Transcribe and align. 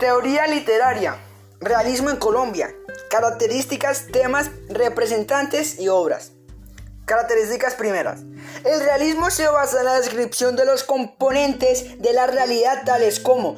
Teoría 0.00 0.46
literaria. 0.46 1.18
Realismo 1.60 2.08
en 2.08 2.16
Colombia. 2.16 2.74
Características, 3.10 4.06
temas, 4.10 4.50
representantes 4.70 5.78
y 5.78 5.88
obras. 5.88 6.32
Características 7.04 7.74
primeras. 7.74 8.22
El 8.64 8.80
realismo 8.80 9.28
se 9.28 9.46
basa 9.48 9.80
en 9.80 9.84
la 9.84 10.00
descripción 10.00 10.56
de 10.56 10.64
los 10.64 10.84
componentes 10.84 12.00
de 12.00 12.14
la 12.14 12.26
realidad 12.26 12.84
tales 12.86 13.20
como 13.20 13.56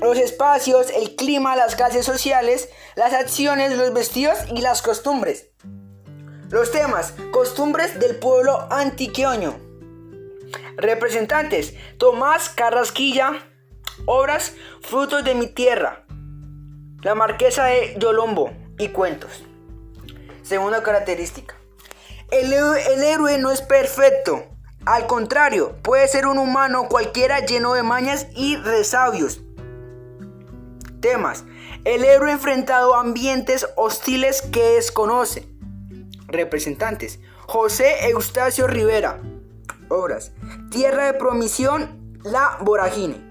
los 0.00 0.16
espacios, 0.16 0.88
el 0.96 1.14
clima, 1.14 1.56
las 1.56 1.76
clases 1.76 2.06
sociales, 2.06 2.70
las 2.94 3.12
acciones, 3.12 3.76
los 3.76 3.92
vestidos 3.92 4.38
y 4.50 4.62
las 4.62 4.80
costumbres. 4.80 5.48
Los 6.48 6.70
temas, 6.70 7.12
costumbres 7.32 8.00
del 8.00 8.16
pueblo 8.16 8.66
antiqueño. 8.70 9.60
Representantes, 10.78 11.74
Tomás 11.98 12.48
Carrasquilla, 12.48 13.49
obras, 14.06 14.54
frutos 14.80 15.24
de 15.24 15.34
mi 15.34 15.46
tierra, 15.46 16.04
la 17.02 17.14
marquesa 17.14 17.64
de 17.64 17.96
Yolombo 17.98 18.50
y 18.78 18.88
cuentos. 18.88 19.44
Segunda 20.42 20.82
característica. 20.82 21.54
El, 22.30 22.52
el, 22.52 23.02
héroe 23.04 23.38
no 23.38 23.50
es 23.50 23.62
perfecto. 23.62 24.44
Al 24.86 25.06
contrario, 25.06 25.76
puede 25.82 26.08
ser 26.08 26.26
un 26.26 26.38
humano 26.38 26.88
cualquiera 26.88 27.40
lleno 27.40 27.74
de 27.74 27.82
mañas 27.82 28.26
y 28.34 28.56
resabios. 28.56 29.40
Temas. 31.00 31.44
El 31.84 32.04
héroe 32.04 32.32
enfrentado 32.32 32.94
a 32.94 33.00
ambientes 33.00 33.66
hostiles 33.76 34.42
que 34.42 34.62
desconoce. 34.74 35.48
Representantes. 36.26 37.20
José 37.46 38.08
Eustacio 38.10 38.66
Rivera. 38.66 39.20
Obras. 39.88 40.32
Tierra 40.70 41.06
de 41.06 41.14
promisión, 41.14 42.18
la 42.22 42.58
voragine. 42.60 43.29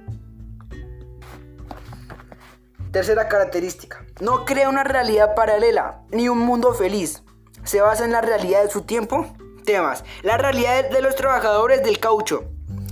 Tercera 2.92 3.28
característica. 3.28 4.04
No 4.20 4.46
crea 4.46 4.68
una 4.68 4.84
realidad 4.84 5.36
paralela 5.36 6.02
ni 6.10 6.28
un 6.28 6.40
mundo 6.40 6.74
feliz. 6.74 7.22
Se 7.64 7.82
basa 7.82 8.04
en 8.04 8.12
la 8.12 8.22
realidad 8.22 8.64
de 8.64 8.72
su 8.72 8.82
tiempo. 8.82 9.28
Temas. 9.64 10.04
La 10.24 10.38
realidad 10.38 10.90
de 10.90 11.02
los 11.02 11.16
trabajadores 11.16 11.84
del 11.84 12.00
caucho. 12.00 12.46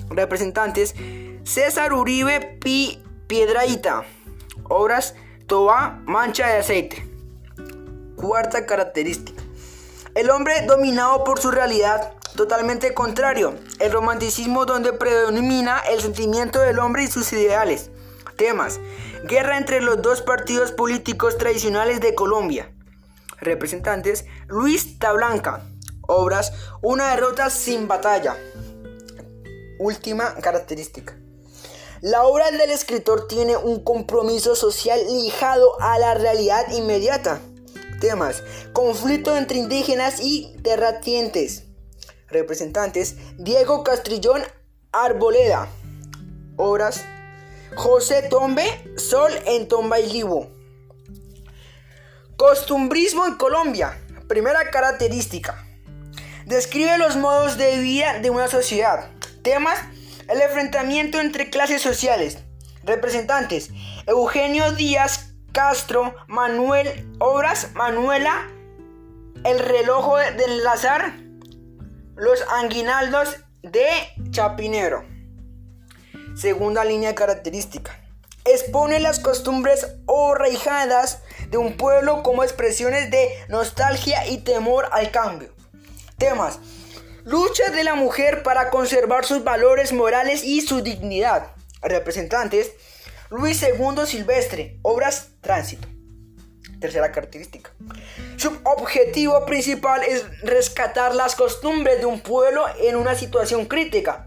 Representantes. 0.10 0.94
César 1.44 1.94
Uribe 1.94 2.60
Pi 2.62 3.04
Piedraíta. 3.26 4.04
Obras. 4.66 5.16
Toba 5.48 6.00
Mancha 6.06 6.46
de 6.48 6.58
aceite. 6.58 7.08
Cuarta 8.18 8.68
característica. 8.68 9.42
El 10.14 10.30
hombre 10.30 10.62
dominado 10.68 11.24
por 11.24 11.40
su 11.40 11.50
realidad 11.50 12.14
totalmente 12.36 12.94
contrario. 12.94 13.56
El 13.80 13.92
romanticismo 13.92 14.66
donde 14.66 14.94
predomina 14.94 15.80
el 15.90 16.02
sentimiento 16.02 16.60
del 16.60 16.78
hombre 16.78 17.04
y 17.04 17.08
sus 17.08 17.34
ideales. 17.34 17.90
Temas. 18.38 18.80
Guerra 19.24 19.58
entre 19.58 19.82
los 19.82 20.02
dos 20.02 20.22
partidos 20.22 20.72
políticos 20.72 21.38
tradicionales 21.38 22.00
de 22.00 22.16
Colombia. 22.16 22.72
Representantes. 23.40 24.26
Luis 24.48 25.00
Tablanca. 25.00 25.64
Obras. 26.08 26.54
Una 26.82 27.10
derrota 27.10 27.50
sin 27.50 27.88
batalla. 27.88 28.38
Última 29.80 30.36
característica. 30.36 31.18
La 32.02 32.24
obra 32.24 32.52
del 32.52 32.70
escritor 32.70 33.28
tiene 33.28 33.58
un 33.58 33.84
compromiso 33.84 34.56
social 34.56 35.00
ligado 35.08 35.80
a 35.82 35.98
la 35.98 36.14
realidad 36.14 36.70
inmediata. 36.72 37.42
Temas. 38.00 38.44
Conflicto 38.72 39.36
entre 39.36 39.58
indígenas 39.58 40.20
y 40.22 40.56
terratientes. 40.62 41.64
Representantes. 42.28 43.16
Diego 43.38 43.84
Castrillón 43.84 44.44
Arboleda. 44.92 45.68
Obras. 46.56 47.04
José 47.76 48.24
Tombe, 48.30 48.66
Sol 48.98 49.32
en 49.46 49.68
Tomba 49.68 50.00
y 50.00 50.12
Libo. 50.12 50.52
Costumbrismo 52.38 53.26
en 53.26 53.36
Colombia. 53.36 54.00
Primera 54.28 54.70
característica. 54.70 55.66
Describe 56.46 56.98
los 56.98 57.16
modos 57.18 57.58
de 57.58 57.78
vida 57.80 58.20
de 58.20 58.30
una 58.30 58.48
sociedad. 58.48 59.10
Temas. 59.44 59.80
El 60.28 60.42
enfrentamiento 60.42 61.20
entre 61.20 61.50
clases 61.50 61.82
sociales. 61.82 62.40
Representantes. 62.84 63.70
Eugenio 64.06 64.72
Díaz 64.74 65.28
Castro, 65.58 66.14
Manuel 66.28 67.16
Obras, 67.18 67.72
Manuela, 67.74 68.48
El 69.44 69.58
reloj 69.58 70.20
del 70.38 70.64
Lazar, 70.64 71.16
Los 72.16 72.44
Anguinaldos 72.52 73.38
de 73.64 73.88
Chapinero. 74.30 75.17
Segunda 76.38 76.86
línea 76.86 77.16
característica. 77.16 78.00
Expone 78.46 79.00
las 79.00 79.20
costumbres 79.20 79.88
o 80.06 80.36
reijadas 80.36 81.24
de 81.50 81.58
un 81.58 81.78
pueblo 81.78 82.22
como 82.22 82.44
expresiones 82.44 83.10
de 83.10 83.28
nostalgia 83.50 84.28
y 84.28 84.38
temor 84.38 84.88
al 84.92 85.10
cambio. 85.10 85.50
Temas. 86.20 86.60
Lucha 87.24 87.72
de 87.72 87.84
la 87.84 87.96
mujer 87.96 88.44
para 88.44 88.70
conservar 88.70 89.26
sus 89.26 89.44
valores 89.44 89.94
morales 89.94 90.44
y 90.44 90.62
su 90.62 90.82
dignidad. 90.82 91.54
Representantes. 91.82 92.72
Luis 93.32 93.64
II 93.64 94.06
Silvestre. 94.06 94.78
Obras 94.84 95.30
Tránsito. 95.42 95.88
Tercera 96.80 97.12
característica. 97.12 97.72
Su 98.36 98.56
objetivo 98.64 99.44
principal 99.48 100.04
es 100.04 100.24
rescatar 100.42 101.16
las 101.16 101.36
costumbres 101.36 101.98
de 102.00 102.06
un 102.06 102.20
pueblo 102.20 102.64
en 102.80 102.96
una 102.96 103.16
situación 103.16 103.66
crítica 103.66 104.27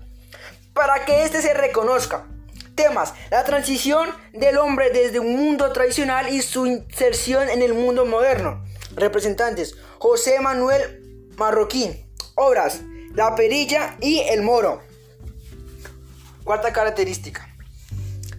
para 0.72 1.04
que 1.04 1.24
éste 1.24 1.42
se 1.42 1.54
reconozca. 1.54 2.26
Temas, 2.74 3.14
la 3.30 3.44
transición 3.44 4.08
del 4.32 4.58
hombre 4.58 4.90
desde 4.90 5.20
un 5.20 5.36
mundo 5.36 5.72
tradicional 5.72 6.32
y 6.32 6.40
su 6.40 6.66
inserción 6.66 7.50
en 7.50 7.62
el 7.62 7.74
mundo 7.74 8.06
moderno. 8.06 8.64
Representantes, 8.94 9.76
José 9.98 10.40
Manuel 10.40 11.28
Marroquín. 11.36 12.06
Obras, 12.36 12.80
La 13.14 13.34
Perilla 13.34 13.96
y 14.00 14.20
El 14.20 14.42
Moro. 14.42 14.80
Cuarta 16.44 16.72
característica. 16.72 17.46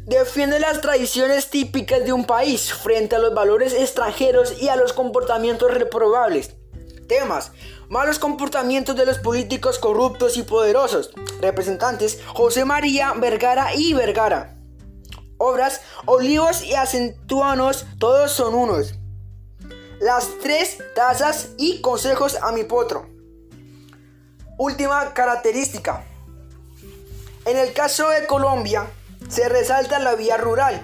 Defiende 0.06 0.59
las 0.59 0.81
tradiciones 0.81 1.50
típicas 1.50 2.03
de 2.03 2.12
un 2.12 2.25
país 2.25 2.74
frente 2.74 3.16
a 3.16 3.20
los 3.20 3.34
valores 3.36 3.74
extranjeros 3.74 4.59
y 4.59 4.70
a 4.70 4.75
los 4.75 4.94
comportamientos 4.94 5.72
reprobables. 5.72 6.56
Temas. 7.08 7.52
Malos 7.91 8.19
comportamientos 8.19 8.96
de 8.96 9.06
los 9.06 9.19
políticos 9.19 9.78
corruptos 9.78 10.38
y 10.38 10.44
poderosos. 10.44 11.12
Representantes 11.41 12.19
José 12.25 12.63
María 12.63 13.12
Vergara 13.18 13.75
y 13.75 13.94
Vergara. 13.94 14.56
Obras 15.38 15.81
Olivos 16.06 16.63
y 16.63 16.74
Acentuanos, 16.74 17.85
todos 18.00 18.31
son 18.31 18.56
unos. 18.56 18.94
Las 20.00 20.29
tres 20.41 20.78
tazas 20.96 21.50
y 21.57 21.81
consejos 21.81 22.38
a 22.41 22.53
mi 22.53 22.63
potro. 22.63 23.09
Última 24.58 25.13
característica. 25.13 26.06
En 27.44 27.58
el 27.58 27.73
caso 27.73 28.08
de 28.08 28.25
Colombia, 28.25 28.88
se 29.28 29.50
resalta 29.50 30.00
la 30.00 30.16
vía 30.16 30.38
rural. 30.38 30.81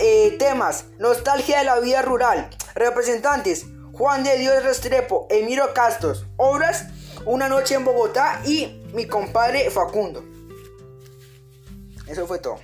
Eh, 0.00 0.36
temas, 0.38 0.84
nostalgia 1.00 1.58
de 1.58 1.64
la 1.64 1.80
vida 1.80 2.02
rural. 2.02 2.50
Representantes, 2.76 3.66
Juan 3.98 4.22
de 4.22 4.38
Dios 4.38 4.62
Restrepo, 4.62 5.26
Emiro 5.28 5.74
Castros, 5.74 6.24
obras 6.36 6.86
Una 7.24 7.48
noche 7.48 7.74
en 7.74 7.84
Bogotá 7.84 8.40
y 8.44 8.80
mi 8.94 9.06
compadre 9.06 9.68
Facundo. 9.70 10.24
Eso 12.06 12.24
fue 12.28 12.38
todo. 12.38 12.60